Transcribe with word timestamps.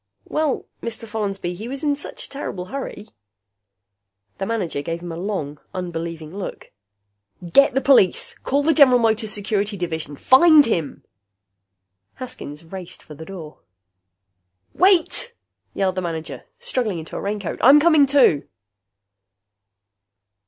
"Well, 0.27 0.65
Mr. 0.81 1.07
Follansby, 1.07 1.53
he 1.53 1.67
was 1.67 1.83
in 1.83 1.95
such 1.95 2.25
a 2.25 2.29
terrible 2.31 2.65
hurry" 2.73 3.09
The 4.39 4.47
manager 4.47 4.81
gave 4.81 4.99
him 5.01 5.11
a 5.11 5.15
long, 5.15 5.61
unbelieving 5.75 6.35
look. 6.35 6.71
"Get 7.53 7.75
the 7.75 7.81
police! 7.81 8.33
Call 8.39 8.63
the 8.63 8.73
General 8.73 8.97
Motors 8.97 9.31
Security 9.31 9.77
Division! 9.77 10.15
Find 10.15 10.65
him!" 10.65 11.03
Haskins 12.15 12.63
raced 12.65 13.03
for 13.03 13.13
the 13.13 13.25
door. 13.25 13.59
"Wait!" 14.73 15.35
yelled 15.75 15.93
the 15.93 16.01
manager, 16.01 16.45
struggling 16.57 16.97
into 16.97 17.15
a 17.15 17.21
raincoat. 17.21 17.59
"I'm 17.61 17.79
coming, 17.79 18.07
too." 18.07 18.47